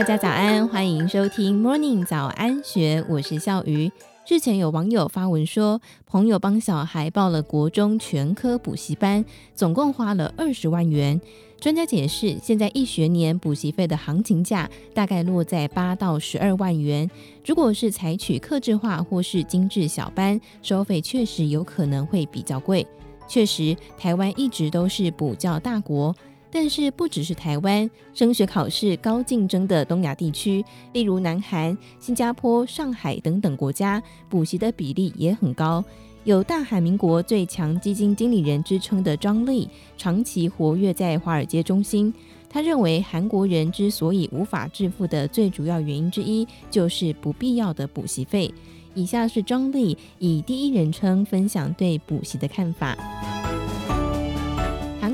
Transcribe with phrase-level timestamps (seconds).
[0.00, 3.92] 大家早安，欢迎收听 Morning 早安学，我是笑鱼。
[4.24, 9.22] 之前有网友发文说，朋友帮小孩报了国中全科补习班，
[9.54, 11.20] 总共花了二十万元。
[11.60, 17.10] 专家解释，现在一学年补习费的行情价大概落在八到十二万元。
[17.44, 22.86] 如果是采取客制化或是精致小班，收费确实有可能会比较贵。
[23.28, 26.16] 确实，台湾一直都是补教大国，
[26.50, 35.84] 但是不只是台湾，升学考试高竞争的东亚地区，例如南韩、新加坡、上海等等国家，补习的比例也很高。
[36.24, 42.12] 有“大韩民国最强基金经理人”之称的张力，长期活跃在华尔街中心。
[42.48, 48.52] 他认为，韩国人之所以无法致富的最主要原因之一，就是不必要的补习费。
[48.92, 53.39] 以下是张力以第一人称分享对补习的看法。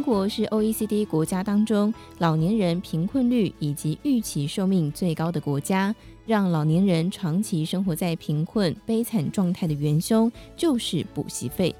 [0.06, 5.92] 国是 OECD 国家当中老年人贫困率以及预期寿命最高的国家。
[6.24, 11.74] 让老年人长期生活在贫困悲惨状态的元凶就是补习费。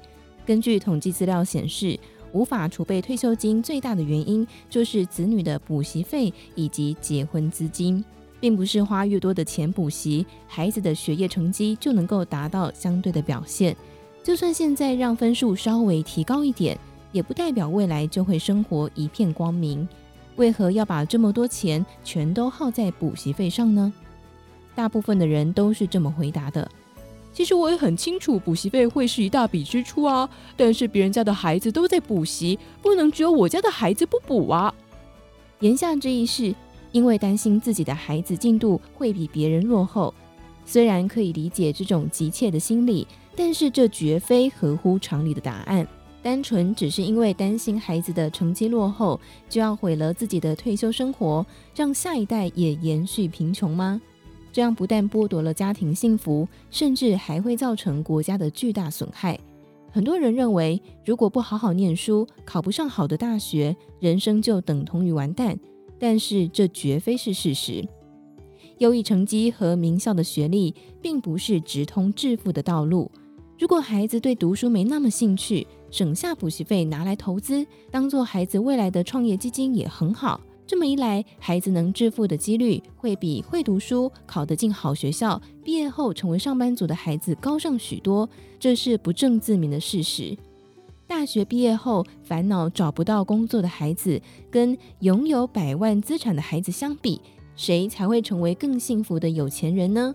[0.45, 1.97] 根据统计资料显示，
[2.33, 8.03] 无法储备退休金最大的原因就是子女的补习费以及结婚资金，
[8.39, 13.75] 并不是花越多的钱补习，孩子的学业成绩就能够达到相对的表现。
[14.23, 16.77] 就算现在让分数稍微提高一点，
[17.17, 19.87] 也不代表未来就会生活一片光明。
[20.35, 23.91] 为何要把这么多钱全都耗在补习费上呢？
[24.75, 26.69] 大部分的人都是这么回答的。
[27.33, 30.29] 其实我也很清楚，补习费会是一大笔支出啊。
[30.55, 34.71] 但是别人家的孩子都在补习，不能只有我家的孩子不补啊。
[35.61, 36.53] 言下之意是，
[36.91, 40.13] 因为担心自己的孩子进度会比别人落后。
[40.65, 45.87] 虽然可以理解这种急切的心理，但是这绝非合乎常理的答案。
[46.21, 54.01] 单纯只是因为担心孩子的成绩落后，就要毁了自己的退休生活，让下一代也延续贫穷吗？
[54.51, 59.39] 这样不但剥夺了家庭幸福，甚至还会造成国家的巨大损害。
[59.91, 65.57] 很多人认为，如果不好好念书，考不上好的大学，人生就等同于完蛋。
[65.99, 67.87] 但是这绝非是事实。
[68.79, 73.09] 优异成绩和名校的学历，并不是直通致富的道路。
[73.57, 80.39] 如果孩子对读书没那么兴趣，省下补习费拿来投资，当做孩子未来的创业基金也很好。
[80.65, 90.37] 这么一来，孩子能致富的几率会比会读书、考得进好学校、毕业后成为上班族的孩子高上许多，这是不证自明的事实。
[91.07, 94.21] 大学毕业后烦恼找不到工作的孩子，
[94.51, 97.21] 跟拥有百万资产的孩子相比，
[97.55, 100.13] 谁才会成为更幸福的有钱人呢？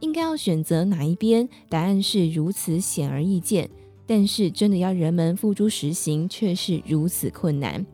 [0.00, 1.46] 应该要选择哪一边？
[1.68, 3.68] 答案是如此显而易见，
[4.10, 7.86] 但是真的要人们付诸实行，却是如此困难。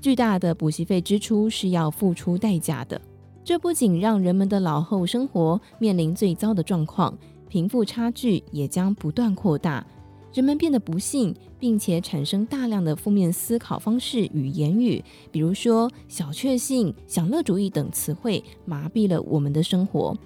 [0.00, 2.98] 巨大的补习费支出是要付出代价的，
[3.44, 7.14] 这不仅让人们的老后生活面临最糟的状况，
[7.50, 9.86] 贫富差距也将不断扩大，
[10.32, 20.16] 人们变得不幸，并且产生大量的负面思考方式与言语，比如说小确幸、享乐主义等词汇，麻痹了我们的生活。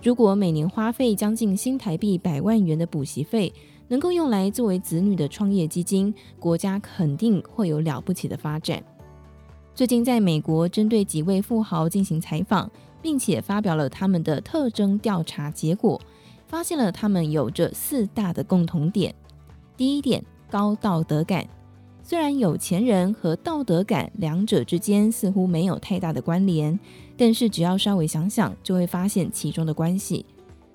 [0.00, 3.52] 如果每年花费将近新台币百万元的补习费，
[3.88, 8.82] 能够用来作为子女的创业基金，国家肯定会有了不起的发展。
[9.74, 16.00] 最近在美国，针对几位富豪进行采访，并且发表了他们的特征调查结果，
[16.46, 19.14] 发现了他们有着四大的共同点。
[19.76, 21.46] 第一点，高道德感。
[22.02, 26.78] 虽然有钱人和道德感两者之间似乎没有太大的关联，
[27.16, 30.24] 但是只要稍微想想，就会发现其中的关系。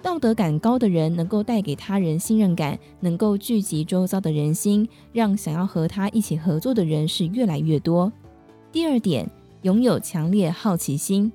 [0.03, 8.11] 道德感高的人能够带给他人信任感，能够聚集周遭的人心，让想要和他一起合作的人是越来越多。
[8.69, 9.25] 第二点，
[9.61, 11.31] 拥有强烈好奇心，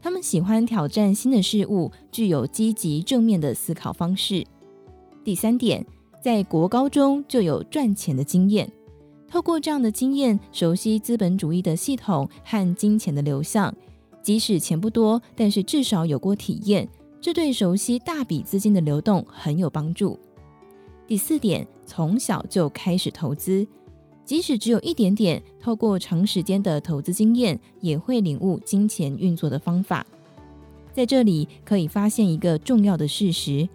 [0.00, 4.46] 他们喜欢挑战新的事物，具有积极正面的思考方式。
[5.22, 5.84] 第三点，
[6.24, 8.72] 在国高中就有赚钱的经验，
[9.28, 13.74] 透过这样的经验，熟悉资本主义的系统和金钱的流向，
[14.22, 16.88] 即使钱不多，但是至少有过体验，
[17.20, 20.18] 这对熟悉大笔资金的流动很有帮助。
[21.06, 23.66] 第四点，从小就开始投资。
[24.24, 30.04] 即使只有一点点，透过长时间的投资经验，也会领悟金钱运作的方法。
[30.92, 33.68] 在这里可以发现一个重要的事实：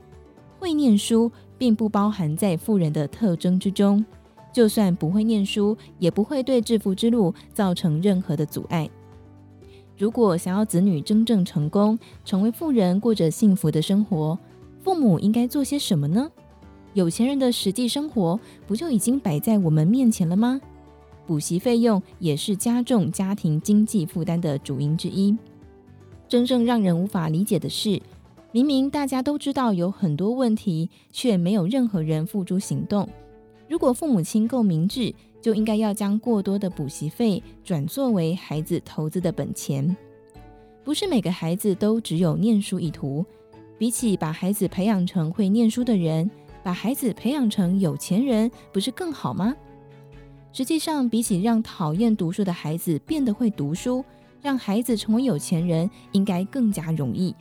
[0.59, 4.03] 会念书并不包含在富人的特征之中。
[4.51, 8.89] 就算不会念书，也不会对致富之路造成任何的阻碍。
[10.01, 14.35] 如果想要子女真正成功，成为富人，过着幸福的生活，
[14.79, 16.27] 父母应该做些什么呢？
[16.95, 20.59] 有钱人的实际生活不就已经摆在我们面前了吗？
[21.27, 25.37] 补习费用也是加重家庭经济负担的主因之一。
[26.27, 28.01] 真正让人无法理解的是，
[28.51, 33.07] 明明大家都知道有很多问题，却没有任何人付诸行动。
[33.71, 39.95] 如果父母亲够明智，就应该要将过多的补习费转作为孩子投资的本钱。
[40.83, 43.25] 不是每个孩子都只有念书一途，
[43.77, 46.29] 比起把孩子培养成会念书的人，
[46.61, 49.55] 把孩子培养成有钱人，不是更好吗？
[50.51, 54.03] 实际上，比起让讨厌读书的孩子变得会读书，
[54.41, 57.33] 让孩子成为有钱人，应该更加容易。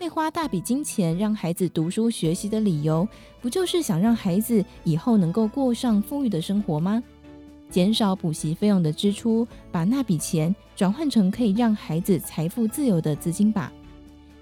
[0.00, 3.06] 会花大笔金钱让孩子读书学习的理由，
[3.42, 7.02] 不就是想让孩子以后能够过上富裕的生活吗？
[7.68, 13.70] 减少补习费用的支出，把那笔钱转换成可以让孩子财富自由的资金吧。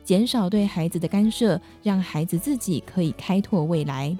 [0.05, 4.17] 减少对孩子的干涉，让孩子自己可以开拓未来。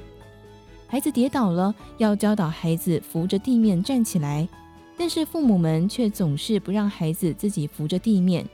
[0.89, 4.49] 孩子跌倒了，要教导孩子扶着地面站起来，
[4.97, 8.45] 但是父母们却总是不让孩子自己扶着地面。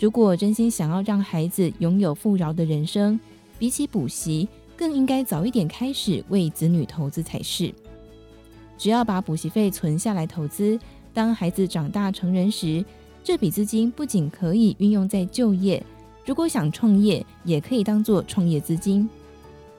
[0.00, 3.20] 如果真心想要让孩子拥有富饶的人生，
[3.58, 7.70] 比起补习，更应该早一点开始为子女投资才是。
[8.78, 10.80] 只要把补习费存下来投资，
[11.12, 12.82] 当孩子长大成人时，
[13.22, 15.84] 这笔资金不仅可以运用在就业，
[16.24, 19.06] 如果想创业，也可以当做创业资金。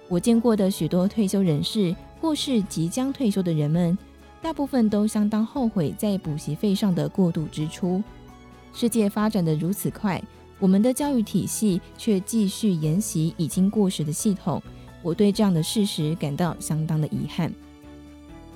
[0.08, 3.98] 我见过的许多退休人士或是即将退休的人们，
[4.40, 8.04] 大部分都相当后悔在补习费上的过度支出。
[8.74, 10.22] 世界发展的如此快，
[10.60, 14.62] 我们的教育体系却继续沿袭已经过时的系统。
[15.02, 17.52] 我对这样的事实感到相当的遗憾。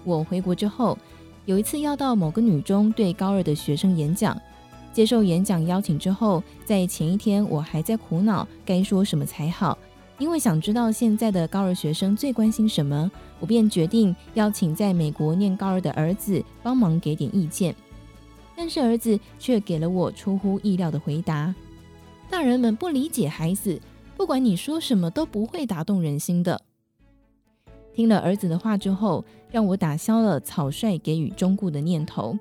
[0.04, 0.98] 我回国之后，
[1.46, 4.40] 有一次要到某个女中对高二的学生演讲。
[4.94, 9.78] 接受演讲邀请之后，在前一天我还在苦恼该说什么才好，
[10.20, 17.76] 因为想知道现在的高二学生最关心什么，我便决定邀请在美国念高二的儿子帮忙给点意见。
[18.56, 21.54] 但是儿子却给了我出乎意料的回答
[22.30, 23.80] ：“大人们不理解孩子，
[24.16, 26.62] 不管你说什么都不会打动人心的。”
[27.94, 32.38] 听了儿子的话之后，让我打消了草率给予忠告的念头。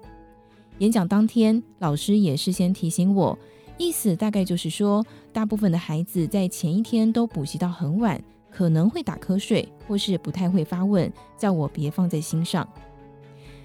[0.79, 3.39] 演讲当天，老师也事先提醒我，
[3.79, 8.21] 意思大概就是说，大部分的孩子在前一天都补习到很晚，
[8.51, 12.69] 可能会打瞌睡，或是不太会发问，叫我别放在心上。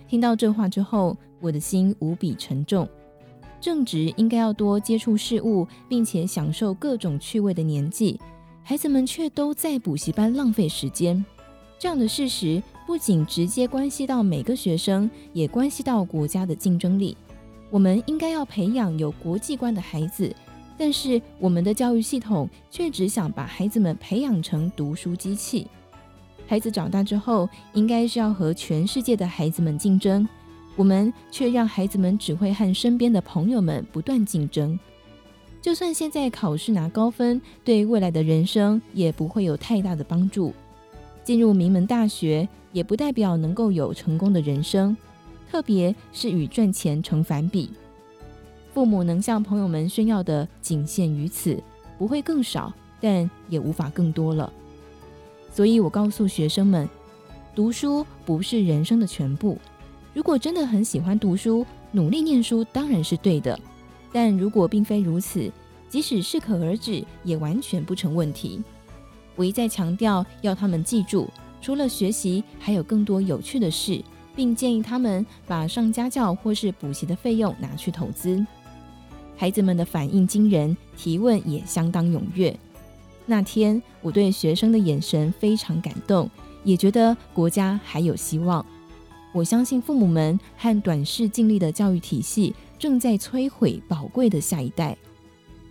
[0.10, 2.90] 听到这话之后，我的心无比沉重。
[3.62, 8.20] 正值应该要多接触事物，并且享受各种趣味的年纪，
[8.64, 11.24] 孩子们却都在补习班浪费时间。
[11.78, 17.16] 这样的事实不仅直接关系到每个学生，也关系到国家的竞争力。
[17.70, 20.36] 我们应该要培养有国际观的孩子，
[20.76, 25.68] 但是我们的教育系统却只想把孩子们培养成读书机器。
[26.50, 30.28] 孩子长大之后，应该是要和全世界的孩子们竞争，
[30.76, 34.78] 我们却让孩子们只会和身边的朋友们不断竞争。
[35.62, 40.52] 就算现在考试拿高分，对未来的人生也不会有太大的帮助。
[41.24, 44.98] 进入名门大学，也不代表能够有成功的人生，
[45.52, 47.70] 特别是与赚钱成反比。
[48.74, 51.62] 父母能向朋友们炫耀的仅限于此，
[52.00, 54.52] 不会更少，但也无法更多了。
[55.52, 56.88] 所以我告诉学生们，
[57.56, 59.58] 读书不是人生的全部。
[60.14, 63.58] 如果真的很喜欢读书，努力念书当然是对的。
[64.12, 65.52] 但如果并非如此，
[65.88, 68.62] 即使适可而止，也完全不成问题。
[69.36, 71.30] 我一再强调，要他们记住，
[71.62, 74.04] 除了学习，还有更多有趣的事，
[74.36, 78.46] 并建议他们把上家教或是补习的费用拿去投资。
[79.38, 82.58] 孩子们的反应惊人，提问也相当踊跃。
[83.30, 86.28] 那天，我对学生的眼神非常感动，
[86.64, 88.66] 也觉得国家还有希望。
[89.32, 94.98] 我相信父母们和短视尽力的教育体系正在摧毁宝贵的下一代。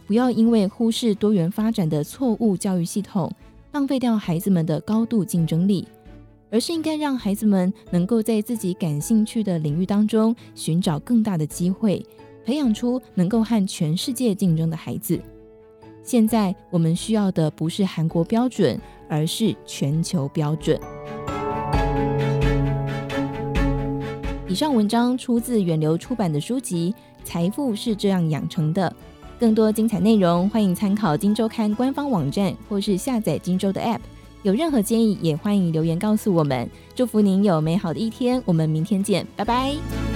[0.06, 3.30] 不要因为忽视多元发展的错误教育系统，
[3.72, 5.86] 浪费掉孩子们的高度竞争力，
[6.52, 12.06] 而是应该让孩子们能够在自己感兴趣的领域当中寻找更大的机会，
[12.44, 15.20] 培养出能够和全世界竞争的孩子。
[16.08, 20.80] 现在我们需要的不是韩国标准，而是全球标准。
[24.48, 26.94] 以上文章出自远流出版的书籍
[27.26, 28.88] 《财富是这样养成的》，
[29.38, 34.00] 更多精彩内容欢迎参考《金周刊》官方网站或是下载《金周》的 App。
[34.44, 36.66] 有任何建议，也欢迎留言告诉我们。
[36.94, 40.07] 祝福您有美好的一天，我们明天见，拜拜。